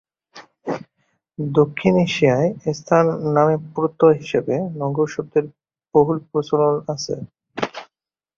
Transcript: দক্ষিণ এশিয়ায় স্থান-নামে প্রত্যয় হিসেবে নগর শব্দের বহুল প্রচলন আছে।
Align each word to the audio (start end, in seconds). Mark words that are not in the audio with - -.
দক্ষিণ 1.39 1.93
এশিয়ায় 2.05 2.49
স্থান-নামে 2.77 3.55
প্রত্যয় 3.75 4.17
হিসেবে 4.21 4.53
নগর 4.81 5.07
শব্দের 5.07 5.45
বহুল 5.95 6.17
প্রচলন 6.29 6.75
আছে। 6.93 7.15